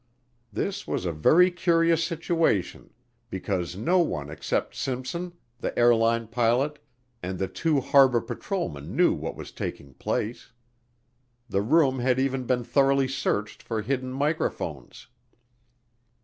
[0.51, 2.91] This was a very curious situation
[3.29, 6.79] because no one except Simpson, the airline pilot,
[7.21, 10.53] and the two harbor patrolmen knew what was taking place.
[11.49, 15.05] The room had even been thoroughly searched for hidden microphones.